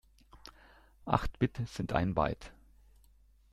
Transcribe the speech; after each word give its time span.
Acht 1.05 1.37
Bit 1.37 1.61
sind 1.67 1.93
ein 1.93 2.15
Byte. 2.15 2.51